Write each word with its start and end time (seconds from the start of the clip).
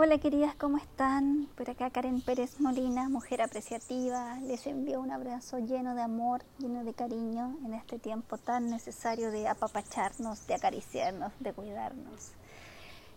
Hola 0.00 0.18
queridas, 0.18 0.54
¿cómo 0.54 0.76
están? 0.76 1.48
Por 1.56 1.68
acá 1.68 1.90
Karen 1.90 2.20
Pérez 2.20 2.60
Molina, 2.60 3.08
mujer 3.08 3.42
apreciativa. 3.42 4.38
Les 4.42 4.64
envío 4.68 5.00
un 5.00 5.10
abrazo 5.10 5.58
lleno 5.58 5.96
de 5.96 6.02
amor, 6.02 6.44
lleno 6.60 6.84
de 6.84 6.94
cariño 6.94 7.56
en 7.66 7.74
este 7.74 7.98
tiempo 7.98 8.38
tan 8.38 8.70
necesario 8.70 9.32
de 9.32 9.48
apapacharnos, 9.48 10.46
de 10.46 10.54
acariciarnos, 10.54 11.32
de 11.40 11.52
cuidarnos. 11.52 12.30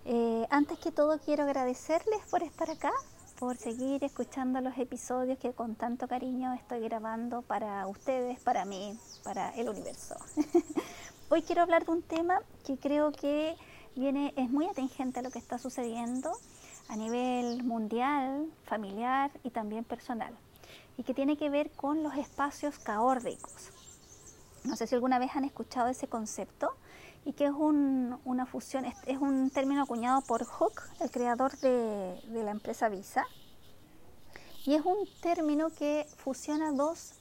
Eh, 0.05 0.47
antes 0.49 0.79
que 0.79 0.91
todo 0.91 1.19
quiero 1.19 1.43
agradecerles 1.43 2.19
por 2.31 2.41
estar 2.41 2.71
acá, 2.71 2.91
por 3.37 3.57
seguir 3.57 4.03
escuchando 4.03 4.59
los 4.59 4.75
episodios 4.79 5.37
que 5.37 5.53
con 5.53 5.75
tanto 5.75 6.07
cariño 6.07 6.51
estoy 6.53 6.79
grabando 6.79 7.43
para 7.43 7.85
ustedes, 7.85 8.39
para 8.39 8.65
mí, 8.65 8.97
para 9.23 9.51
el 9.51 9.69
universo. 9.69 10.15
Hoy 11.29 11.43
quiero 11.43 11.61
hablar 11.61 11.85
de 11.85 11.91
un 11.91 12.01
tema 12.01 12.41
que 12.65 12.75
creo 12.77 13.11
que 13.11 13.55
viene, 13.95 14.33
es 14.35 14.49
muy 14.49 14.65
atingente 14.65 15.19
a 15.19 15.21
lo 15.21 15.29
que 15.29 15.37
está 15.37 15.59
sucediendo 15.59 16.31
a 16.91 16.97
nivel 16.97 17.63
mundial, 17.63 18.51
familiar 18.65 19.31
y 19.43 19.49
también 19.49 19.85
personal, 19.85 20.33
y 20.97 21.03
que 21.03 21.13
tiene 21.13 21.37
que 21.37 21.49
ver 21.49 21.71
con 21.71 22.03
los 22.03 22.15
espacios 22.15 22.79
caórdicos. 22.79 23.71
No 24.65 24.75
sé 24.75 24.87
si 24.87 24.95
alguna 24.95 25.17
vez 25.17 25.31
han 25.33 25.45
escuchado 25.45 25.87
ese 25.87 26.09
concepto 26.09 26.75
y 27.23 27.31
que 27.31 27.45
es 27.45 27.53
una 27.53 28.45
fusión, 28.45 28.83
es, 29.05 29.17
un 29.19 29.49
término 29.51 29.83
acuñado 29.83 30.21
por 30.21 30.43
Hook, 30.43 30.81
el 30.99 31.09
creador 31.09 31.57
de, 31.59 32.19
de 32.27 32.43
la 32.43 32.51
empresa 32.51 32.89
Visa, 32.89 33.25
y 34.65 34.75
es 34.75 34.83
un 34.85 35.07
término 35.21 35.69
que 35.69 36.05
fusiona 36.17 36.73
dos, 36.73 37.13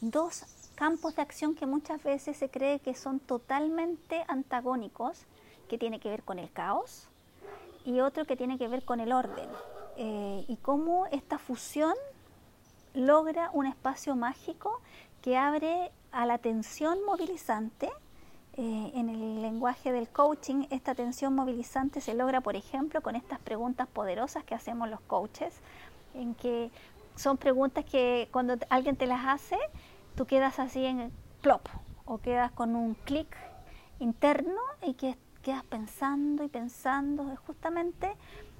dos 0.00 0.46
campos 0.76 1.14
de 1.16 1.20
acción 1.20 1.54
que 1.54 1.66
muchas 1.66 2.02
veces 2.02 2.38
se 2.38 2.48
cree 2.48 2.80
que 2.80 2.94
son 2.94 3.20
totalmente 3.20 4.24
antagónicos, 4.28 5.26
que 5.68 5.76
tiene 5.76 6.00
que 6.00 6.08
ver 6.08 6.22
con 6.22 6.38
el 6.38 6.50
caos 6.50 7.10
y 7.84 8.00
otro 8.00 8.24
que 8.24 8.36
tiene 8.36 8.58
que 8.58 8.68
ver 8.68 8.84
con 8.84 9.00
el 9.00 9.12
orden 9.12 9.48
eh, 9.96 10.44
y 10.48 10.56
cómo 10.56 11.06
esta 11.06 11.38
fusión 11.38 11.94
logra 12.94 13.50
un 13.52 13.66
espacio 13.66 14.16
mágico 14.16 14.80
que 15.22 15.36
abre 15.36 15.92
a 16.12 16.26
la 16.26 16.38
tensión 16.38 17.04
movilizante. 17.04 17.90
Eh, 18.54 18.90
en 18.94 19.08
el 19.08 19.42
lenguaje 19.42 19.92
del 19.92 20.08
coaching, 20.08 20.66
esta 20.70 20.94
tensión 20.94 21.34
movilizante 21.34 22.00
se 22.00 22.14
logra, 22.14 22.40
por 22.40 22.56
ejemplo, 22.56 23.00
con 23.00 23.14
estas 23.14 23.38
preguntas 23.38 23.86
poderosas 23.88 24.42
que 24.44 24.54
hacemos 24.54 24.90
los 24.90 25.00
coaches, 25.02 25.54
en 26.14 26.34
que 26.34 26.70
son 27.14 27.36
preguntas 27.36 27.84
que 27.84 28.28
cuando 28.32 28.56
alguien 28.68 28.96
te 28.96 29.06
las 29.06 29.24
hace, 29.24 29.56
tú 30.16 30.26
quedas 30.26 30.58
así 30.58 30.84
en 30.84 31.12
plop 31.40 31.68
o 32.04 32.18
quedas 32.18 32.50
con 32.50 32.74
un 32.74 32.94
clic 32.94 33.36
interno 34.00 34.60
y 34.82 34.94
que 34.94 35.16
quedas 35.42 35.64
pensando 35.64 36.44
y 36.44 36.48
pensando, 36.48 37.36
justamente 37.46 38.16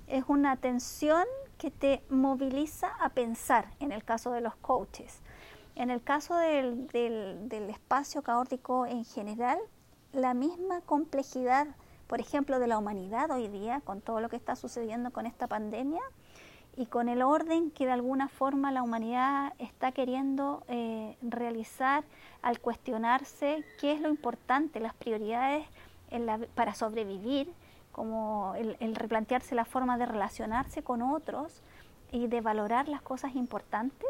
es 0.07 0.25
una 0.29 0.53
atención 0.53 1.25
que 1.59 1.71
te 1.71 2.03
moviliza 2.09 2.89
a 3.01 3.11
pensar 3.11 3.69
en 3.81 3.93
el 3.93 4.05
caso 4.05 4.33
de 4.33 4.41
los 4.41 4.57
coaches. 4.57 5.21
En 5.77 5.91
el 5.91 6.03
caso 6.03 6.37
del, 6.37 6.89
del, 6.89 7.71
espacio 7.71 8.23
caótico 8.23 8.87
en 8.87 9.05
general, 9.05 9.59
la 10.13 10.35
misma 10.35 10.81
complejidad, 10.81 11.69
por 12.07 12.21
ejemplo, 12.21 12.59
de 12.59 12.67
la 12.67 12.79
humanidad 12.79 13.31
hoy 13.31 13.49
día, 13.49 13.81
con 13.85 14.01
todo 14.01 14.21
lo 14.21 14.29
que 14.29 14.37
está 14.37 14.57
sucediendo 14.57 15.13
con 15.13 15.27
esta 15.27 15.47
pandemia 15.47 16.03
y 16.77 16.87
con 16.87 17.09
el 17.09 17.23
orden 17.23 17.71
que 17.71 17.87
de 17.87 17.93
alguna 17.93 18.29
forma 18.29 18.73
la 18.73 18.83
humanidad 18.83 19.53
está 19.59 19.93
queriendo 19.93 20.65
eh, 20.69 21.17
realizar 21.23 22.05
al 22.43 22.59
cuestionarse 22.61 23.65
qué 23.81 23.93
es 23.93 24.01
lo 24.01 24.09
importante, 24.09 24.81
las 24.81 24.95
prioridades 24.95 25.67
para 26.55 26.75
sobrevivir, 26.75 27.53
como 27.93 28.55
el, 28.57 28.95
replantearse 28.95 29.55
la 29.55 29.65
forma 29.65 29.99
de 29.99 30.07
relacionarse 30.07 30.83
con 30.83 31.03
otros 31.03 31.63
y 32.13 32.27
de 32.27 32.41
valorar 32.41 32.89
las 32.89 33.03
cosas 33.03 33.35
importantes. 33.35 34.09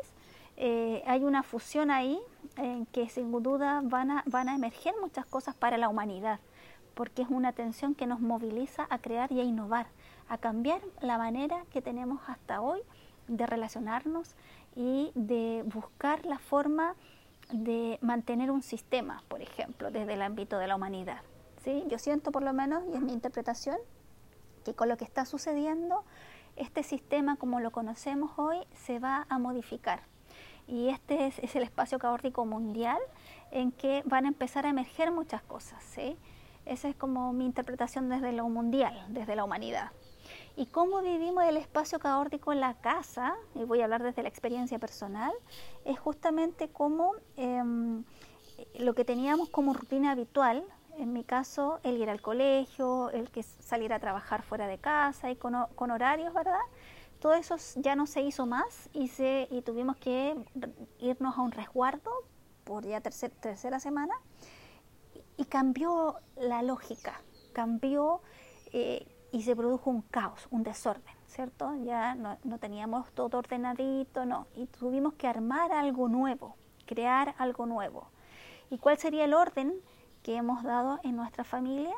Eh, 0.57 1.03
hay 1.07 1.25
una 1.25 1.43
fusión 1.43 1.91
ahí 1.91 2.21
en 2.57 2.87
que 2.87 3.09
sin 3.09 3.31
duda 3.43 3.81
van 3.83 4.11
a, 4.11 4.25
van 4.27 4.49
a 4.49 4.55
emerger 4.55 4.95
muchas 5.01 5.25
cosas 5.27 5.55
para 5.55 5.79
la 5.79 5.89
humanidad, 5.89 6.41
porque 6.95 7.23
es 7.23 7.29
una 7.29 7.53
tensión 7.53 7.95
que 7.95 8.07
nos 8.07 8.21
moviliza 8.21 8.87
a 8.91 8.99
crear 8.99 9.33
y 9.33 9.41
a 9.41 9.45
innovar, 9.45 9.87
a 10.29 10.39
cambiar 10.39 10.81
la 11.01 11.17
manera 11.19 11.65
que 11.73 11.81
tenemos 11.81 12.21
hasta 12.27 12.61
hoy 12.61 12.81
de 13.29 13.47
relacionarnos 13.47 14.35
y 14.77 15.11
de 15.15 15.63
buscar 15.67 16.27
la 16.27 16.39
forma 16.39 16.95
de 17.53 17.99
mantener 18.03 18.51
un 18.51 18.63
sistema, 18.63 19.23
por 19.29 19.41
ejemplo, 19.41 19.91
desde 19.91 20.15
el 20.15 20.23
ámbito 20.23 20.59
de 20.59 20.69
la 20.69 20.77
humanidad. 20.77 21.23
¿Sí? 21.65 21.85
Yo 21.89 21.99
siento 21.99 22.33
por 22.33 22.43
lo 22.43 22.53
menos, 22.53 22.83
y 22.93 22.97
es 22.97 23.01
mi 23.01 23.13
interpretación, 23.13 23.77
que 24.65 24.75
con 24.75 24.89
lo 24.89 24.97
que 24.97 25.05
está 25.05 25.25
sucediendo, 25.25 26.05
este 26.57 26.83
sistema 26.83 27.37
como 27.37 27.61
lo 27.61 27.71
conocemos 27.71 28.33
hoy 28.37 28.59
se 28.75 28.99
va 28.99 29.27
a 29.29 29.39
modificar. 29.39 30.03
Y 30.67 30.89
este 30.89 31.27
es, 31.27 31.57
el 31.57 31.63
espacio 31.63 31.99
caótico 31.99 32.45
mundial 32.45 32.99
en 33.51 33.73
que 33.73 34.03
van 34.07 34.25
a 34.25 34.29
empezar 34.29 34.67
a 34.67 34.69
emerger 34.69 35.11
muchas 35.11 35.43
cosas. 35.43 35.83
¿sí? 35.83 36.17
Esa 36.65 36.89
es 36.89 36.95
como 36.95 37.33
mi 37.33 37.45
interpretación 37.45 38.09
desde 38.09 38.33
lo 38.33 38.49
mundial, 38.49 39.05
desde 39.09 39.35
la 39.35 39.45
humanidad. 39.45 39.91
Y 40.57 40.67
cómo 40.67 41.01
vivimos 41.01 41.45
el 41.45 41.57
espacio 41.57 41.99
caótico 41.99 42.53
en 42.53 42.61
la 42.61 42.75
casa, 42.75 43.35
y 43.55 43.65
voy 43.65 43.81
a 43.81 43.85
hablar 43.85 44.03
desde 44.03 44.23
la 44.23 44.29
experiencia 44.29 44.79
personal, 44.79 45.33
es 45.85 45.99
justamente 45.99 46.69
como 46.69 47.15
em, 47.37 48.05
lo 48.79 48.95
que 48.95 49.05
teníamos 49.05 49.49
como 49.49 49.73
rutina 49.73 50.13
habitual, 50.13 50.65
en 51.01 51.13
mi 51.13 51.25
caso, 51.25 51.81
el 51.83 51.97
ir 51.97 52.11
al 52.11 52.21
colegio, 52.21 53.11
el 53.11 53.31
que 53.31 53.43
salir 53.43 53.93
a 53.93 53.99
trabajar 53.99 54.43
fuera 54.43 54.67
de 54.67 54.79
casa 54.79 55.31
y 55.31 55.37
con, 55.37 55.55
horarios, 55.55 56.35
¿verdad? 56.35 56.61
Todo 57.21 57.35
eso 57.35 57.57
ya 57.77 57.97
no 57.97 58.07
se 58.07 58.21
hizo 58.21 58.47
más 58.47 58.91
y, 58.93 59.09
se, 59.09 59.49
y 59.51 59.63
tuvimos 59.63 59.97
que 59.97 60.37
irnos 60.99 61.39
a 61.39 61.41
un 61.41 61.53
resguardo 61.53 62.11
por 62.65 62.87
ya 62.87 63.01
tercera 63.01 63.81
semana 63.81 64.15
y 65.37 65.47
cambió 65.47 66.17
la 66.37 66.63
lógica, 66.63 67.23
cambió 67.53 68.21
eh, 68.73 69.07
y 69.33 69.43
se 69.43 69.57
produjo 69.57 69.89
un 69.89 70.03
caos, 70.03 70.49
un 70.51 70.63
desorden, 70.63 71.15
¿cierto? 71.27 71.75
Ya 71.83 72.15
no, 72.15 72.37
no, 72.45 72.59
teníamos 72.59 73.11
todo 73.13 73.39
ordenadito, 73.39 74.27
no, 74.27 74.49
y 74.55 74.67
tuvimos 74.67 75.15
que 75.15 75.27
armar 75.27 75.73
algo 75.73 76.09
nuevo, 76.09 76.57
crear 76.85 77.35
algo 77.39 77.65
nuevo. 77.65 78.11
¿Y 78.69 78.79
cuál 78.79 78.99
sería 78.99 79.25
el 79.25 79.35
orden? 79.35 79.81
Que 80.23 80.37
hemos 80.37 80.63
dado 80.63 81.01
en 81.03 81.17
nuestra 81.17 81.45
familia, 81.45 81.95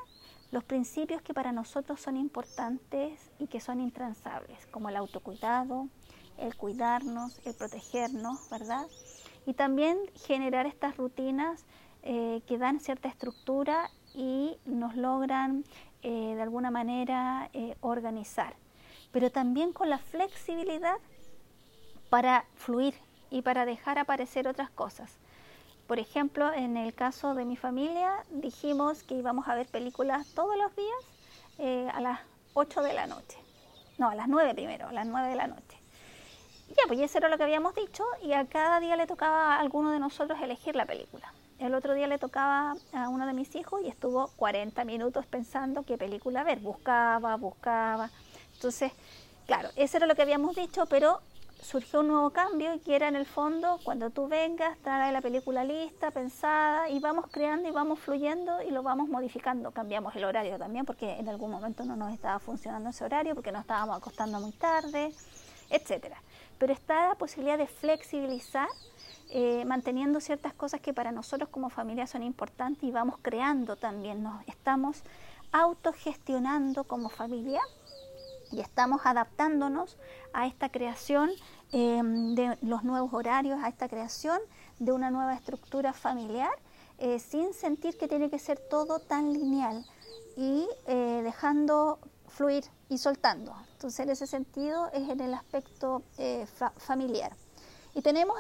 los 0.50 0.65
principios 0.65 1.22
que 1.22 1.34
para 1.34 1.53
nosotros 1.53 2.00
son 2.00 2.16
importantes 2.16 3.33
y 3.38 3.47
que 3.47 3.60
son 3.60 3.81
intransables, 3.81 4.66
como 4.66 4.88
el 4.91 4.97
autocuidado, 4.97 5.88
el 6.38 6.56
cuidarnos, 6.56 7.41
el 7.47 7.55
protegernos, 7.55 8.50
¿verdad? 8.50 8.87
Y 9.47 9.55
también 9.55 9.99
generar 10.27 10.66
estas 10.66 10.97
rutinas 10.97 11.65
eh, 12.03 12.43
que 12.47 12.59
dan 12.59 12.81
cierta 12.81 13.09
estructura 13.09 13.91
y 14.15 14.59
nos 14.65 14.97
logran 14.97 15.65
eh, 16.03 16.34
de 16.34 16.43
alguna 16.43 16.71
manera 16.71 17.49
eh, 17.53 17.77
organizar, 17.81 18.54
pero 19.10 19.31
también 19.31 19.72
con 19.72 19.89
la 19.89 19.99
flexibilidad 19.99 20.97
para 22.10 22.44
fluir 22.54 22.94
y 23.31 23.43
para 23.43 23.65
dejar 23.65 23.99
aparecer 23.99 24.49
otras 24.49 24.71
cosas. 24.71 25.19
Por 25.92 25.98
ejemplo, 25.98 26.50
en 26.54 26.78
el 26.78 26.94
caso 26.94 27.34
de 27.34 27.44
mi 27.44 27.54
familia, 27.54 28.25
dijimos 28.30 29.03
que 29.03 29.14
íbamos 29.14 29.47
a 29.47 29.54
ver 29.54 29.66
películas 29.66 30.26
todos 30.34 30.56
los 30.56 30.75
días 30.75 30.97
eh, 31.58 31.86
a 31.92 32.00
las 32.00 32.19
8 32.54 32.80
de 32.80 32.94
la 32.94 33.06
noche. 33.06 33.36
No, 33.98 34.08
a 34.08 34.14
las 34.14 34.26
9 34.26 34.54
primero, 34.54 34.88
a 34.88 34.92
las 34.92 35.04
9 35.04 35.28
de 35.28 35.36
la 35.36 35.48
noche. 35.48 35.78
Ya, 36.70 36.84
pues 36.86 36.98
eso 36.98 37.19
era 37.19 37.28
lo 37.28 37.36
que 37.36 37.42
habíamos 37.42 37.75
dicho 37.75 38.04
y 38.22 38.32
a 38.32 38.47
cada 38.47 38.80
día 38.80 38.97
le 38.97 39.06
tocaba 39.06 39.56
a 39.56 39.60
alguno 39.60 39.91
de 39.91 39.98
nosotros 39.98 40.41
elegir 40.41 40.76
la 40.76 40.86
película. 40.86 41.30
El 41.58 41.75
otro 41.75 41.92
día 41.92 42.06
le 42.06 42.16
tocaba 42.16 42.74
a 42.94 43.09
uno 43.10 43.26
de 43.26 43.34
mis 43.34 43.54
hijos 43.54 43.82
y 43.84 43.88
estuvo 43.88 44.28
40 44.36 44.86
minutos 44.86 45.26
pensando 45.26 45.82
qué 45.82 45.98
película 45.98 46.42
ver. 46.42 46.60
Buscaba, 46.60 47.36
buscaba. 47.36 48.09
Entonces, 48.54 48.92
claro, 49.44 49.69
eso 49.77 49.98
era 49.98 50.06
lo 50.06 50.15
que 50.15 50.22
habíamos 50.22 50.56
dicho, 50.56 50.86
pero 50.86 51.21
surgió 51.62 52.00
un 52.00 52.09
nuevo 52.09 52.30
cambio 52.30 52.74
y 52.74 52.80
que 52.80 52.97
era 52.97 53.09
en 53.09 53.16
el 53.16 53.24
fondo 53.24 53.78
cuando 53.84 54.10
tú 54.10 54.26
vengas, 54.28 54.76
trae 54.78 55.12
la 55.12 55.20
película 55.20 55.64
lista, 55.64 56.10
pensada 56.10 56.91
y 56.91 56.98
vamos 56.98 57.26
creando 57.30 57.68
y 57.68 57.72
vamos 57.72 58.00
fluyendo 58.00 58.60
y 58.62 58.70
lo 58.70 58.82
vamos 58.82 59.09
modificando. 59.09 59.70
Cambiamos 59.70 60.14
el 60.16 60.24
horario 60.24 60.59
también 60.59 60.84
porque 60.84 61.18
en 61.18 61.28
algún 61.28 61.50
momento 61.50 61.84
no 61.84 61.97
nos 61.97 62.12
estaba 62.12 62.41
funcionando 62.41 62.91
ese 62.91 63.04
horario 63.04 63.34
porque 63.34 63.53
nos 63.53 63.62
estábamos 63.62 63.97
acostando 63.97 64.41
muy 64.41 64.53
tarde, 64.53 65.14
etcétera. 65.70 66.20
Pero 66.59 66.72
está 66.72 67.09
la 67.09 67.14
posibilidad 67.14 67.56
de 67.56 67.68
flexibilizar 67.68 68.68
eh, 69.30 69.64
manteniendo 69.64 70.20
ciertas 70.20 70.53
cosas 70.53 70.80
que 70.80 70.92
para 70.92 71.12
nosotros 71.12 71.48
como 71.48 71.70
familia 71.70 72.06
son 72.06 72.22
importantes 72.22 72.82
y 72.82 72.91
vamos 72.91 73.16
creando 73.22 73.76
también, 73.76 74.22
nos 74.22 74.47
estamos 74.48 75.03
autogestionando 75.53 76.84
como 76.84 77.09
familia 77.09 77.60
y 78.53 78.60
estamos 78.60 79.03
adaptándonos 79.04 79.97
a 80.33 80.47
esta 80.47 80.69
creación 80.69 81.31
em, 81.72 82.34
de 82.34 82.59
los 82.60 82.84
nuevos 82.84 83.13
horarios, 83.13 83.63
a 83.63 83.69
esta 83.69 83.89
creación 83.89 84.39
de 84.78 84.93
una 84.93 85.10
nueva 85.10 85.34
estructura 85.34 85.93
familiar, 85.93 86.53
eh, 86.99 87.19
sin 87.19 87.54
sentir 87.54 87.97
que 87.97 88.09
tiene 88.09 88.31
que 88.31 88.39
ser 88.39 88.59
todo 88.59 88.99
tan 89.01 89.33
lineal 89.33 89.84
y 90.37 90.69
eh, 90.87 91.21
dejando 91.25 91.99
fluir 92.28 92.65
y 92.89 92.99
soltando. 92.99 93.54
Entonces, 93.72 94.01
en 94.01 94.10
ese 94.10 94.27
sentido, 94.27 94.89
es 94.93 95.09
en 95.09 95.21
el 95.21 95.34
aspecto 95.34 96.03
eh, 96.19 96.47
familiar. 96.78 97.33
Y 97.95 98.01
tenemos 98.01 98.37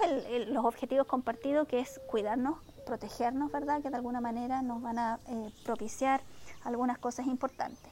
los 0.46 0.64
objetivos 0.64 1.06
compartidos, 1.06 1.68
que 1.68 1.80
es 1.80 2.00
cuidarnos, 2.06 2.58
protegernos, 2.86 3.52
¿verdad? 3.52 3.82
Que 3.82 3.90
de 3.90 3.96
alguna 3.96 4.20
manera 4.20 4.62
nos 4.62 4.80
van 4.80 4.98
a 4.98 5.18
propiciar 5.64 6.22
algunas 6.64 6.98
cosas 6.98 7.26
importantes. 7.26 7.91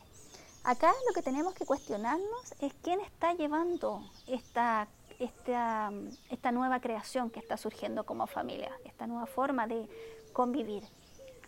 Acá 0.63 0.93
lo 1.09 1.15
que 1.15 1.23
tenemos 1.23 1.55
que 1.55 1.65
cuestionarnos 1.65 2.55
es 2.61 2.75
quién 2.83 3.01
está 3.01 3.33
llevando 3.33 4.03
esta, 4.27 4.89
esta, 5.19 5.91
esta 6.29 6.53
nueva 6.53 6.81
creación 6.81 7.31
que 7.31 7.41
está 7.41 7.57
surgiendo 7.57 8.05
como 8.05 8.27
familia, 8.27 8.71
esta 8.85 9.07
nueva 9.07 9.27
forma 9.27 9.67
de 9.67 9.89
convivir. 10.33 10.85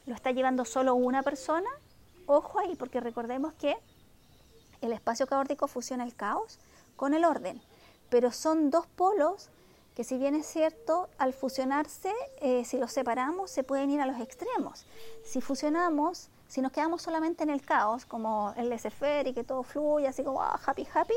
¿Lo 0.06 0.14
está 0.14 0.31
llevando 0.32 0.64
solo 0.64 0.94
una 0.94 1.23
persona? 1.23 1.69
Ojo 2.26 2.59
ahí, 2.59 2.75
porque 2.75 3.00
recordemos 3.00 3.53
que 3.55 3.76
el 4.81 4.93
espacio 4.93 5.26
caótico 5.26 5.69
fusiona 5.69 6.05
el 6.05 6.15
caos 6.15 6.58
con 6.97 7.12
el 7.12 7.25
orden, 7.25 7.61
pero 8.08 8.32
son 8.32 8.70
dos 8.70 8.87
polos 8.87 9.50
que 9.94 10.05
si 10.05 10.17
bien 10.17 10.35
es 10.35 10.47
cierto, 10.47 11.11
al 11.19 11.35
fusionarse, 11.35 12.12
eh, 12.41 12.65
si 12.65 12.79
los 12.79 12.93
separamos, 12.93 13.50
se 13.50 13.62
pueden 13.62 13.91
ir 13.91 14.00
a 14.00 14.06
los 14.06 14.19
extremos. 14.20 14.87
Si 15.23 15.43
fusionamos, 15.43 16.29
si 16.53 16.61
nos 16.61 16.71
quedamos 16.71 17.01
solamente 17.01 17.45
en 17.45 17.49
el 17.49 17.63
caos, 17.63 18.05
como 18.05 18.53
el 18.59 18.69
laissez 18.69 18.93
y 19.25 19.33
que 19.33 19.43
todo 19.43 19.63
fluye, 19.63 20.07
así 20.07 20.23
como 20.23 20.43
ah, 20.43 20.61
happy, 20.67 20.87
happy, 20.93 21.15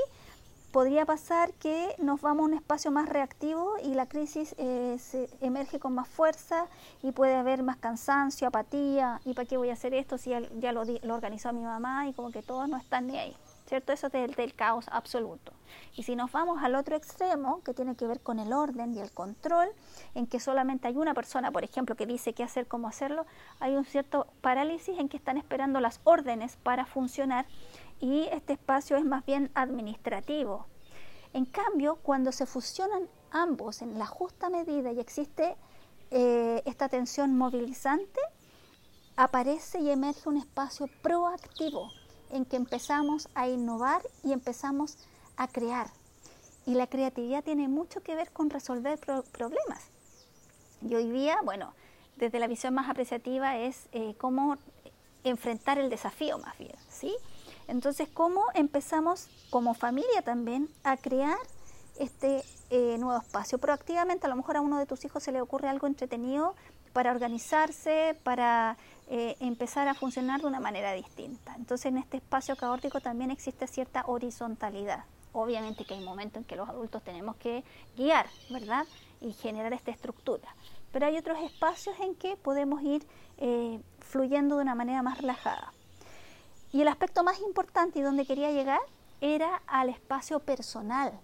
podría 0.72 1.06
pasar 1.06 1.52
que 1.56 1.94
nos 1.98 2.22
vamos 2.22 2.44
a 2.44 2.46
un 2.46 2.54
espacio 2.54 2.90
más 2.90 3.10
reactivo 3.10 3.74
y 3.84 3.96
la 3.96 4.06
crisis 4.06 4.56
eh, 4.58 4.96
se 4.98 5.28
emerge 5.42 5.78
con 5.78 5.94
más 5.94 6.08
fuerza 6.08 6.68
y 7.04 7.12
puede 7.12 7.36
haber 7.36 7.64
más 7.64 7.76
cansancio, 7.76 8.48
apatía, 8.48 9.20
¿y 9.26 9.34
para 9.34 9.46
qué 9.46 9.58
voy 9.58 9.72
a 9.72 9.74
hacer 9.74 9.94
esto 9.94 10.18
si 10.18 10.30
ya, 10.30 10.72
lo, 10.72 10.86
lo, 10.86 11.14
organizó 11.14 11.52
mi 11.52 11.64
mamá 11.64 12.08
y 12.08 12.14
como 12.14 12.32
que 12.32 12.42
todos 12.42 12.70
no 12.70 12.78
están 12.78 13.08
ni 13.08 13.18
ahí? 13.18 13.36
¿Cierto? 13.68 13.94
Eso 13.94 14.08
es 14.08 14.14
del, 14.14 14.36
del 14.36 14.54
caos 14.54 14.86
absoluto. 14.92 15.52
Y 15.96 16.04
si 16.04 16.16
nos 16.16 16.32
vamos 16.32 16.62
al 16.62 16.76
otro 16.76 16.96
extremo, 16.96 17.64
que 17.64 17.74
tiene 17.74 17.96
que 17.96 18.06
ver 18.06 18.22
con 18.22 18.40
el 18.40 18.54
orden 18.54 18.94
y 18.94 19.00
el 19.00 19.12
control, 19.12 19.70
en 20.14 20.28
que 20.28 20.40
solamente 20.40 20.88
hay 20.88 20.98
una 20.98 21.16
persona, 21.16 21.52
por 21.52 21.64
ejemplo, 21.64 21.96
que 21.96 22.06
dice 22.06 22.34
qué 22.34 22.44
hacer, 22.44 22.68
cómo 22.68 22.88
hacerlo, 22.88 23.26
hay 23.60 23.76
un 23.76 23.86
cierto 23.86 24.28
parálisis 24.42 25.00
en 25.00 25.10
que 25.10 25.18
están 25.18 25.38
esperando 25.38 25.80
las 25.80 26.00
órdenes 26.04 26.58
para 26.58 26.86
funcionar 26.86 27.48
y 28.00 28.28
este 28.32 28.54
espacio 28.54 28.98
es 28.98 29.06
más 29.06 29.26
bien 29.26 29.50
administrativo. 29.56 30.68
En 31.34 31.46
cambio, 31.46 31.96
cuando 31.96 32.32
se 32.32 32.46
fusionan 32.46 33.10
ambos 33.32 33.82
en 33.82 33.98
la 33.98 34.06
justa 34.06 34.50
medida 34.50 34.92
y 34.92 35.00
existe 35.00 35.58
eh, 36.12 36.62
esta 36.66 36.88
tensión 36.88 37.36
movilizante, 37.36 38.20
aparece 39.18 39.80
y 39.80 39.90
emerge 39.90 40.30
un 40.30 40.38
espacio 40.38 40.88
proactivo 41.02 41.92
en 42.36 42.46
que 42.46 42.58
empezamos 42.58 43.30
a 43.34 43.48
innovar 43.48 44.02
y 44.24 44.34
empezamos 44.34 44.98
a 45.38 45.48
crear. 45.48 45.88
Y 46.66 46.74
la 46.74 46.88
creatividad 46.88 47.44
tiene 47.44 47.68
mucho 47.68 48.02
que 48.02 48.16
ver 48.16 48.32
con 48.32 48.50
resolver 48.50 49.00
problemas. 49.32 49.84
Y 50.82 50.96
hoy 50.96 51.10
día, 51.10 51.38
bueno, 51.44 51.74
desde 52.18 52.40
la 52.40 52.48
visión 52.48 52.74
más 52.74 52.90
apreciativa 52.90 53.58
es 53.58 53.88
eh, 53.92 54.16
cómo 54.18 54.58
enfrentar 55.24 55.80
el 55.80 55.90
desafío 55.90 56.38
más 56.38 56.58
bien, 56.58 56.76
¿sí? 56.90 57.16
Entonces, 57.68 58.10
cómo 58.14 58.44
empezamos 58.54 59.28
como 59.50 59.74
familia 59.74 60.22
también 60.22 60.70
a 60.84 60.98
crear 60.98 61.38
este 61.98 62.44
eh, 62.70 62.98
nuevo 62.98 63.20
espacio. 63.20 63.58
Proactivamente, 63.58 64.26
a 64.28 64.30
lo 64.30 64.36
mejor 64.36 64.58
a 64.58 64.62
uno 64.62 64.78
de 64.80 64.86
tus 64.86 65.06
hijos 65.06 65.24
se 65.24 65.32
le 65.32 65.42
ocurre 65.42 65.70
algo 65.70 65.88
entretenido 65.88 66.56
para 66.94 67.12
organizarse, 67.12 68.18
para 68.24 68.78
eh, 69.10 69.36
empezar 69.40 69.88
a 69.88 69.94
funcionar 69.94 70.42
de 70.42 70.48
una 70.48 70.60
manera 70.60 70.94
distinta. 70.94 71.54
Entonces, 71.58 71.88
en 71.88 71.98
este 71.98 72.18
espacio 72.18 72.56
caótico 72.56 73.02
también 73.02 73.32
existe 73.32 73.68
cierta 73.68 74.04
horizontalidad. 74.08 75.06
Obviamente 75.34 75.84
que 75.84 75.94
hay 75.94 76.04
momentos 76.04 76.42
en 76.42 76.46
que 76.46 76.56
los 76.56 76.70
adultos 76.70 77.04
tenemos 77.04 77.36
que 77.36 77.64
guiar, 77.98 78.28
¿verdad? 78.50 78.86
Y 79.20 79.34
generar 79.34 79.74
esta 79.74 79.92
estructura 79.92 80.48
pero 80.96 81.08
hay 81.08 81.18
otros 81.18 81.38
espacios 81.44 81.94
en 82.00 82.16
que 82.16 82.38
podemos 82.38 82.82
ir 82.82 83.06
eh, 83.38 83.82
fluyendo 84.00 84.56
de 84.56 84.62
una 84.62 84.76
manera 84.76 85.04
más 85.04 85.18
relajada. 85.18 85.74
Y 86.72 86.80
el 86.80 86.88
aspecto 86.88 87.22
más 87.22 87.42
importante 87.42 88.00
y 88.00 88.02
donde 88.02 88.26
quería 88.26 88.50
llegar 88.52 88.80
era 89.20 89.62
al 89.68 89.90
espacio 89.90 90.40
personal, 90.40 91.20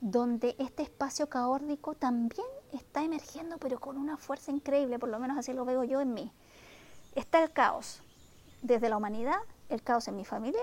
donde 0.00 0.54
este 0.58 0.82
espacio 0.82 1.28
caórdico 1.28 1.94
también 1.94 2.46
está 2.72 3.02
emergiendo, 3.02 3.58
pero 3.58 3.80
con 3.80 3.96
una 3.96 4.16
fuerza 4.16 4.50
increíble, 4.50 4.98
por 4.98 5.08
lo 5.08 5.18
menos 5.18 5.38
así 5.38 5.52
lo 5.52 5.64
veo 5.64 5.84
yo 5.84 6.00
en 6.00 6.14
mí. 6.14 6.32
Está 7.14 7.42
el 7.42 7.50
caos 7.50 8.02
desde 8.62 8.88
la 8.88 8.96
humanidad, 8.96 9.38
el 9.68 9.82
caos 9.82 10.08
en 10.08 10.16
mi 10.16 10.24
familia 10.24 10.62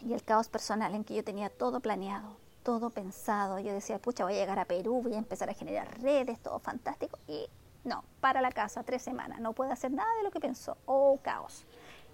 y 0.00 0.12
el 0.12 0.22
caos 0.24 0.48
personal 0.48 0.94
en 0.94 1.04
que 1.04 1.14
yo 1.14 1.24
tenía 1.24 1.50
todo 1.50 1.80
planeado, 1.80 2.36
todo 2.62 2.90
pensado. 2.90 3.58
Yo 3.58 3.72
decía, 3.72 4.00
pucha, 4.00 4.24
voy 4.24 4.34
a 4.34 4.38
llegar 4.38 4.58
a 4.58 4.64
Perú, 4.64 5.02
voy 5.02 5.14
a 5.14 5.18
empezar 5.18 5.48
a 5.50 5.54
generar 5.54 6.00
redes, 6.00 6.40
todo 6.40 6.58
fantástico. 6.58 7.18
Y 7.28 7.48
no, 7.84 8.04
para 8.20 8.40
la 8.40 8.50
casa, 8.50 8.82
tres 8.82 9.02
semanas, 9.02 9.40
no 9.40 9.52
puedo 9.52 9.72
hacer 9.72 9.92
nada 9.92 10.12
de 10.16 10.24
lo 10.24 10.30
que 10.30 10.40
pensó. 10.40 10.76
Oh, 10.86 11.18
caos. 11.22 11.64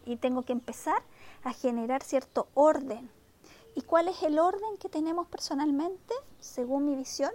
Y 0.05 0.17
tengo 0.17 0.43
que 0.43 0.53
empezar 0.53 1.03
a 1.45 1.53
generar 1.53 2.03
cierto 2.03 2.49
orden. 2.55 3.11
¿Y 3.75 3.83
cuál 3.83 4.09
es 4.09 4.23
el 4.23 4.39
orden 4.39 4.77
que 4.79 4.89
tenemos 4.89 5.27
personalmente, 5.29 6.15
según 6.41 6.87
mi 6.87 6.97
visión? 6.97 7.33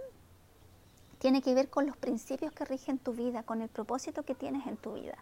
Tiene 1.20 1.42
que 1.42 1.54
ver 1.54 1.70
con 1.70 1.86
los 1.86 1.96
principios 1.96 2.52
que 2.52 2.66
rigen 2.66 3.00
tu 3.00 3.14
vida, 3.14 3.44
con 3.44 3.62
el 3.62 3.70
propósito 3.70 4.24
que 4.24 4.36
tienes 4.36 4.68
en 4.68 4.78
tu 4.78 4.94
vida. 4.94 5.18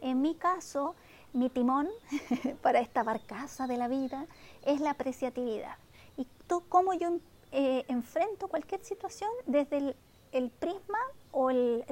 En 0.00 0.20
mi 0.20 0.34
caso, 0.34 0.94
mi 1.32 1.50
timón 1.50 1.88
para 2.62 2.80
esta 2.80 3.02
barcaza 3.02 3.66
de 3.66 3.76
la 3.76 3.88
vida 3.88 4.26
es 4.64 4.80
la 4.80 4.90
apreciatividad. 4.90 5.76
Y 6.16 6.26
tú, 6.46 6.62
cómo 6.68 6.94
yo 6.94 7.18
eh, 7.52 7.84
enfrento 7.88 8.48
cualquier 8.48 8.84
situación 8.84 9.30
desde 9.46 9.96
el, 10.32 10.50
prisma 10.50 10.98
o 11.32 11.50
el, 11.50 11.84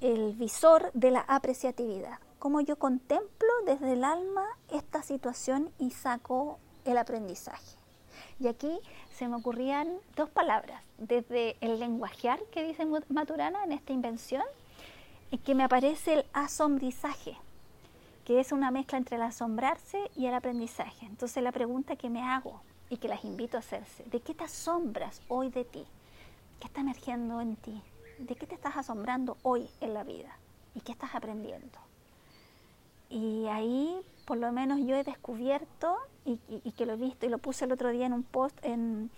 el, 0.00 0.32
visor 0.34 0.90
de 0.92 1.10
la 1.10 1.20
apreciatividad. 1.20 2.18
Cómo 2.38 2.60
yo 2.60 2.76
contemplo 2.76 3.48
desde 3.66 3.92
el 3.94 4.04
alma 4.04 4.44
esta 4.70 5.02
situación 5.02 5.72
y 5.78 5.90
saco 5.90 6.58
el 6.84 6.98
aprendizaje. 6.98 7.76
Y 8.38 8.48
aquí 8.48 8.78
se 9.12 9.28
me 9.28 9.36
ocurrían 9.36 9.88
dos 10.16 10.30
palabras, 10.30 10.82
desde 10.98 11.56
el 11.60 11.78
lenguajear 11.78 12.40
que 12.52 12.64
dice 12.64 12.86
Maturana 13.08 13.64
en 13.64 13.72
esta 13.72 13.92
invención, 13.92 14.42
que 15.44 15.54
me 15.54 15.64
aparece 15.64 16.14
el 16.14 16.24
asombrizaje, 16.32 17.36
que 18.24 18.40
es 18.40 18.52
una 18.52 18.70
mezcla 18.70 18.98
entre 18.98 19.16
el 19.16 19.22
asombrarse 19.22 20.10
y 20.16 20.26
el 20.26 20.34
aprendizaje. 20.34 21.06
Entonces 21.06 21.42
la 21.42 21.52
pregunta 21.52 21.96
que 21.96 22.10
me 22.10 22.22
hago 22.22 22.60
y 22.88 22.96
que 22.96 23.08
las 23.08 23.24
invito 23.24 23.56
a 23.56 23.60
hacerse. 23.60 24.04
¿De 24.04 24.20
qué 24.20 24.34
te 24.34 24.44
asombras 24.44 25.20
hoy 25.28 25.50
de 25.50 25.64
ti? 25.64 25.84
¿Qué 26.58 26.66
está 26.66 26.80
emergiendo 26.80 27.40
en 27.40 27.56
ti? 27.56 27.80
¿De 28.18 28.34
qué 28.34 28.46
te 28.46 28.54
estás 28.54 28.76
asombrando 28.76 29.36
hoy 29.42 29.68
en 29.80 29.94
la 29.94 30.02
vida? 30.02 30.36
¿Y 30.74 30.80
qué 30.80 30.92
estás 30.92 31.14
aprendiendo? 31.14 31.78
Y 33.08 33.46
ahí, 33.46 34.00
por 34.26 34.36
lo 34.36 34.52
menos, 34.52 34.80
yo 34.80 34.96
he 34.96 35.04
descubierto, 35.04 35.96
y, 36.24 36.72
que 36.72 36.86
lo 36.86 36.94
he 36.94 36.96
visto 36.96 37.26
y 37.26 37.28
lo 37.28 37.38
puse 37.38 37.64
el 37.64 37.72
otro 37.72 37.90
día 37.90 38.06
en 38.06 38.12
un 38.12 38.22
post 38.22 38.58
en, 38.62 39.10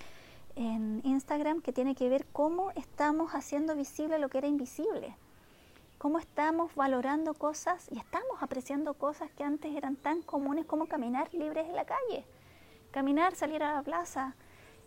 Instagram, 0.54 1.62
que 1.62 1.72
tiene 1.72 1.94
que 1.94 2.10
ver 2.10 2.26
cómo 2.30 2.72
estamos 2.72 3.32
haciendo 3.34 3.74
visible 3.74 4.18
lo 4.18 4.28
que 4.28 4.38
era 4.38 4.48
invisible. 4.48 5.16
Cómo 5.96 6.18
estamos 6.18 6.74
valorando 6.74 7.32
cosas 7.32 7.88
y 7.90 7.98
estamos 7.98 8.42
apreciando 8.42 8.92
cosas 8.94 9.30
que 9.30 9.44
antes 9.44 9.74
eran 9.74 9.96
tan 9.96 10.20
comunes 10.20 10.66
como 10.66 10.86
caminar 10.86 11.32
libres 11.32 11.66
en 11.68 11.76
la 11.76 11.86
calle 11.86 12.26
Caminar, 12.92 13.34
salir 13.34 13.62
a 13.62 13.72
la 13.72 13.82
plaza, 13.82 14.34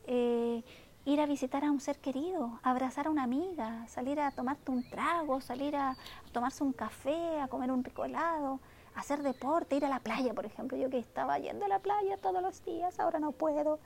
eh, 0.06 0.64
ir 1.06 1.22
a 1.22 1.26
visitar 1.26 1.66
a 1.66 1.72
un 1.72 1.80
ser 1.80 1.98
querido, 1.98 2.60
abrazar 2.62 3.08
a 3.08 3.10
una 3.10 3.24
amiga, 3.24 3.88
salir 3.88 4.20
a 4.20 4.30
tomarte 4.30 4.70
un 4.70 4.88
trago, 4.88 5.42
salir 5.42 5.76
a, 5.76 5.98
tomarse 6.32 6.64
un 6.64 6.72
café, 6.72 7.40
a 7.42 7.48
comer 7.48 7.72
un 7.72 7.84
rico 7.84 8.06
helado, 8.06 8.60
hacer 8.96 9.24
deporte, 9.24 9.76
ir 9.76 9.86
a 9.86 9.90
la 9.90 10.00
playa, 10.00 10.34
por 10.34 10.46
ejemplo. 10.46 10.78
Yo 10.78 10.90
que 10.90 10.98
estaba 10.98 11.38
yendo 11.40 11.66
a 11.66 11.68
la 11.68 11.80
playa 11.80 12.18
todos 12.18 12.42
los 12.42 12.64
días, 12.64 13.00
ahora 13.00 13.20
no 13.20 13.32
puedo 13.32 13.80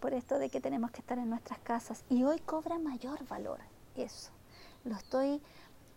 por 0.00 0.14
esto 0.14 0.38
de 0.38 0.50
que 0.50 0.60
tenemos 0.60 0.90
que 0.90 1.00
estar 1.00 1.18
en 1.18 1.30
nuestras 1.30 1.58
casas. 1.60 2.04
Y 2.08 2.24
hoy 2.24 2.38
cobra 2.40 2.78
mayor 2.78 3.26
valor 3.28 3.60
eso. 3.96 4.32
Lo 4.84 4.96
estoy 4.96 5.40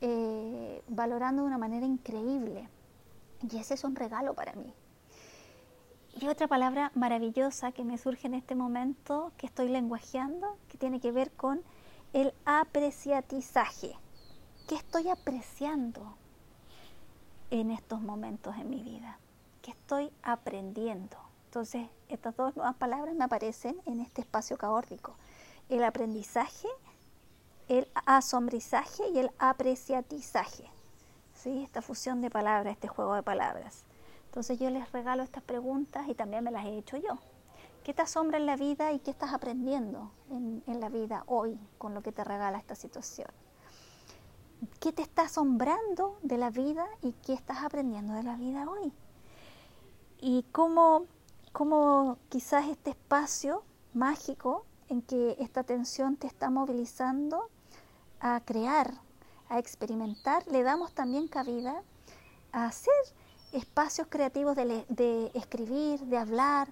eh, 0.02 0.84
valorando 0.88 1.42
de 1.42 1.48
una 1.48 1.58
manera 1.58 1.86
increíble. 1.86 2.70
Y 3.50 3.58
ese 3.58 3.76
es 3.76 3.84
un 3.84 3.96
regalo 3.96 4.34
para 4.34 4.54
mí. 4.54 4.74
Y 6.20 6.28
otra 6.28 6.48
palabra 6.48 6.92
maravillosa 6.96 7.72
que 7.72 7.84
me 7.84 7.98
surge 7.98 8.28
en 8.28 8.36
este 8.36 8.56
momento, 8.56 9.34
que 9.38 9.48
estoy 9.48 9.68
lenguajeando, 9.70 10.58
que 10.70 10.78
tiene 10.78 11.02
que 11.02 11.12
ver 11.12 11.32
con 11.32 11.62
el 12.14 12.34
apreciatizaje. 12.46 13.98
¿Qué 14.68 14.76
estoy 14.76 15.10
apreciando 15.10 16.16
en 17.50 17.72
estos 17.72 18.02
momentos 18.02 18.56
en 18.58 18.70
mi 18.70 18.82
vida? 18.82 19.20
¿Qué 19.62 19.72
estoy 19.72 20.12
aprendiendo? 20.24 21.18
Entonces, 21.46 21.88
estas 22.10 22.36
dos 22.36 22.56
nuevas 22.56 22.76
palabras 22.76 23.16
me 23.16 23.24
aparecen 23.24 23.82
en 23.86 24.00
este 24.00 24.22
espacio 24.22 24.58
caórdico. 24.58 25.16
El 25.70 25.84
aprendizaje, 25.84 26.68
el 27.68 27.88
asombrizaje 28.06 29.08
y 29.10 29.20
el 29.20 29.32
apreciatizaje. 29.40 30.70
¿Sí? 31.34 31.64
Esta 31.64 31.82
fusión 31.82 32.22
de 32.22 32.30
palabras, 32.30 32.74
este 32.74 32.88
juego 32.88 33.16
de 33.16 33.24
palabras. 33.24 33.86
Entonces 34.26 34.60
yo 34.60 34.70
les 34.70 34.92
regalo 34.92 35.24
estas 35.24 35.44
preguntas 35.44 36.08
y 36.10 36.14
también 36.14 36.44
me 36.44 36.52
las 36.52 36.66
he 36.66 36.78
hecho 36.78 36.98
yo. 36.98 37.20
¿Qué 37.84 37.94
te 37.94 38.02
asombra 38.02 38.38
en 38.38 38.46
la 38.46 38.58
vida 38.58 38.92
y 38.92 39.00
qué 39.00 39.12
estás 39.12 39.34
aprendiendo 39.34 40.12
en, 40.30 40.64
en 40.68 40.80
la 40.80 40.90
vida 40.90 41.24
hoy 41.28 41.58
con 41.78 41.94
lo 41.94 42.02
que 42.02 42.12
te 42.12 42.24
regala 42.24 42.58
esta 42.58 42.76
situación? 42.76 43.30
¿Qué 44.80 44.92
te 44.92 45.02
está 45.02 45.24
asombrando 45.24 46.18
de 46.22 46.38
la 46.38 46.50
vida 46.50 46.86
y 47.02 47.14
qué 47.26 47.34
estás 47.34 47.64
aprendiendo 47.64 48.14
de 48.14 48.24
la 48.24 48.36
vida 48.36 48.70
hoy? 48.70 48.94
Y 50.20 50.44
cómo, 50.52 51.06
cómo 51.52 52.18
quizás 52.30 52.68
este 52.68 52.92
espacio 52.92 53.64
mágico 53.94 54.66
en 54.90 55.02
que 55.02 55.36
esta 55.40 55.64
tensión 55.64 56.18
te 56.18 56.28
está 56.28 56.50
movilizando 56.50 57.50
a 58.20 58.42
crear, 58.42 58.94
a 59.50 59.60
experimentar, 59.60 60.46
le 60.48 60.64
damos 60.64 60.94
también 60.94 61.28
cabida 61.28 61.84
a 62.52 62.66
hacer 62.66 62.94
espacios 63.52 64.08
creativos 64.10 64.56
de, 64.56 65.32
escribir, 65.34 66.00
de 66.02 66.18
hablar, 66.18 66.68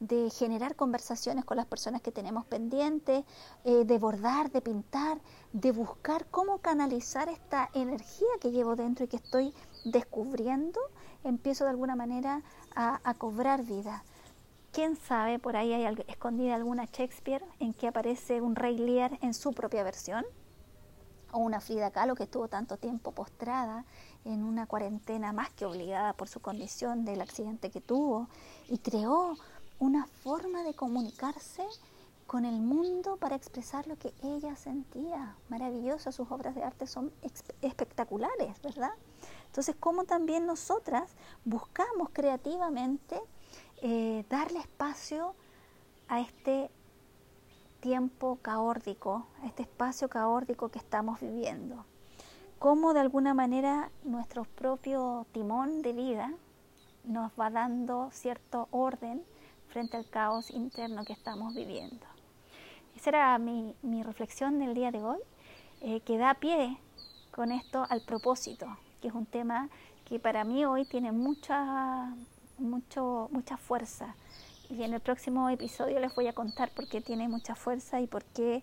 de 0.00 0.30
generar 0.30 0.76
conversaciones 0.76 1.44
con 1.44 1.56
las 1.56 1.66
personas 1.66 2.00
que 2.00 2.12
tenemos 2.12 2.44
pendientes, 2.44 3.24
eh, 3.64 3.84
de 3.84 3.98
bordar, 3.98 4.50
de 4.50 4.60
pintar, 4.60 5.18
de 5.52 5.72
buscar 5.72 6.26
cómo 6.26 6.58
canalizar 6.58 7.28
esta 7.28 7.68
energía 7.74 8.28
que 8.40 8.50
llevo 8.50 8.76
dentro 8.76 9.04
y 9.04 9.08
que 9.08 9.16
estoy 9.16 9.52
descubriendo, 9.84 10.80
empiezo 11.24 11.64
de 11.64 11.70
alguna 11.70 11.96
manera 11.96 12.42
a, 12.74 13.00
a 13.02 13.14
cobrar 13.14 13.64
vida. 13.64 14.04
¿Quién 14.72 14.96
sabe? 14.96 15.38
Por 15.38 15.56
ahí 15.56 15.72
hay 15.72 16.04
escondida 16.06 16.54
alguna 16.54 16.84
Shakespeare 16.84 17.44
en 17.58 17.72
que 17.72 17.88
aparece 17.88 18.40
un 18.40 18.54
rey 18.54 18.78
Lear 18.78 19.18
en 19.22 19.34
su 19.34 19.52
propia 19.52 19.82
versión, 19.82 20.24
o 21.32 21.38
una 21.38 21.60
Frida 21.60 21.90
Kahlo 21.90 22.14
que 22.14 22.24
estuvo 22.24 22.48
tanto 22.48 22.76
tiempo 22.76 23.12
postrada 23.12 23.84
en 24.24 24.44
una 24.44 24.66
cuarentena 24.66 25.32
más 25.32 25.50
que 25.50 25.66
obligada 25.66 26.12
por 26.14 26.28
su 26.28 26.40
condición 26.40 27.04
del 27.04 27.20
accidente 27.20 27.70
que 27.70 27.80
tuvo 27.80 28.28
y 28.68 28.78
creó 28.78 29.36
una 29.78 30.06
forma 30.06 30.62
de 30.62 30.74
comunicarse 30.74 31.64
con 32.26 32.44
el 32.44 32.60
mundo 32.60 33.16
para 33.16 33.36
expresar 33.36 33.86
lo 33.86 33.96
que 33.96 34.12
ella 34.22 34.54
sentía. 34.56 35.36
Maravilloso, 35.48 36.12
sus 36.12 36.30
obras 36.30 36.54
de 36.54 36.62
arte 36.62 36.86
son 36.86 37.12
espectaculares, 37.62 38.60
¿verdad? 38.62 38.92
Entonces, 39.46 39.76
¿cómo 39.80 40.04
también 40.04 40.44
nosotras 40.46 41.10
buscamos 41.44 42.10
creativamente 42.12 43.20
eh, 43.80 44.24
darle 44.28 44.58
espacio 44.58 45.34
a 46.08 46.20
este 46.20 46.70
tiempo 47.80 48.38
caórdico, 48.42 49.26
a 49.42 49.46
este 49.46 49.62
espacio 49.62 50.08
caórdico 50.08 50.68
que 50.68 50.78
estamos 50.78 51.20
viviendo. 51.20 51.84
Cómo 52.58 52.92
de 52.92 53.00
alguna 53.00 53.34
manera 53.34 53.90
nuestro 54.02 54.44
propio 54.44 55.26
timón 55.32 55.82
de 55.82 55.92
vida 55.92 56.32
nos 57.04 57.30
va 57.38 57.50
dando 57.50 58.10
cierto 58.10 58.68
orden 58.72 59.24
frente 59.68 59.96
al 59.96 60.08
caos 60.08 60.50
interno 60.50 61.04
que 61.04 61.12
estamos 61.12 61.54
viviendo. 61.54 62.06
Esa 62.96 63.10
era 63.10 63.38
mi, 63.38 63.74
reflexión 64.02 64.58
del 64.58 64.74
día 64.74 64.90
de 64.90 65.02
hoy, 65.02 65.18
eh, 65.80 66.00
que 66.00 66.18
da 66.18 66.34
pie 66.34 66.78
con 67.30 67.52
esto 67.52 67.86
al 67.88 68.02
propósito, 68.02 68.66
que 69.00 69.08
es 69.08 69.14
un 69.14 69.26
tema 69.26 69.68
que 70.04 70.18
para 70.18 70.42
mí 70.44 70.64
hoy 70.64 70.84
tiene 70.84 71.12
mucha 71.12 72.12
mucho, 72.58 73.28
mucha 73.30 73.56
fuerza. 73.56 74.14
Y 74.68 74.82
en 74.82 74.92
el 74.92 75.00
próximo 75.00 75.48
episodio 75.48 75.98
les 76.00 76.14
voy 76.14 76.26
a 76.26 76.32
contar 76.32 76.70
por 76.70 76.88
qué 76.88 77.00
tiene 77.00 77.28
mucha 77.28 77.54
fuerza 77.54 78.00
y 78.00 78.06
por 78.06 78.24
qué 78.24 78.62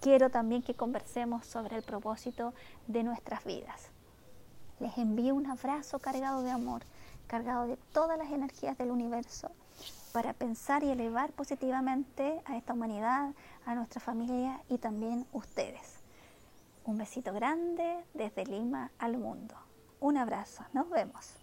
quiero 0.00 0.30
también 0.30 0.62
que 0.62 0.74
conversemos 0.74 1.46
sobre 1.46 1.76
el 1.76 1.82
propósito 1.82 2.52
de 2.86 3.02
nuestras 3.02 3.44
vidas. 3.44 3.88
Les 4.80 4.96
envío 4.98 5.34
un 5.34 5.46
abrazo 5.46 5.98
cargado 5.98 6.42
de 6.42 6.50
amor, 6.50 6.82
cargado 7.26 7.66
de 7.66 7.76
todas 7.92 8.18
las 8.18 8.30
energías 8.30 8.76
del 8.76 8.90
universo, 8.90 9.50
para 10.12 10.32
pensar 10.32 10.82
y 10.82 10.90
elevar 10.90 11.32
positivamente 11.32 12.42
a 12.44 12.56
esta 12.56 12.72
humanidad, 12.72 13.32
a 13.64 13.74
nuestra 13.74 14.00
familia 14.00 14.60
y 14.68 14.78
también 14.78 15.26
ustedes. 15.32 16.00
Un 16.84 16.98
besito 16.98 17.32
grande 17.32 18.04
desde 18.14 18.44
Lima 18.44 18.90
al 18.98 19.18
mundo. 19.18 19.54
Un 20.00 20.16
abrazo, 20.16 20.64
nos 20.72 20.88
vemos. 20.90 21.39